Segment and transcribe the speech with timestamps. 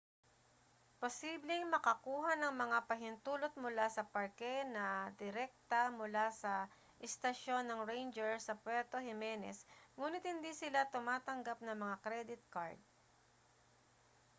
[1.01, 4.87] posibleng makakuha ng mga pahintulot mula sa parke na
[5.21, 6.53] direkta mula sa
[7.07, 9.57] istasyon ng ranger sa puerto jimenez
[10.01, 12.79] nguni't hindi sila tumatanggap ng mga kredit kard